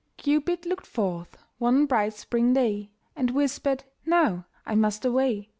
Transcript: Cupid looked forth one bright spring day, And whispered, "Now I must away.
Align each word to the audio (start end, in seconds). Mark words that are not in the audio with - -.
Cupid 0.17 0.65
looked 0.65 0.87
forth 0.87 1.37
one 1.59 1.85
bright 1.85 2.15
spring 2.15 2.53
day, 2.53 2.89
And 3.15 3.29
whispered, 3.29 3.83
"Now 4.03 4.47
I 4.65 4.73
must 4.73 5.05
away. 5.05 5.49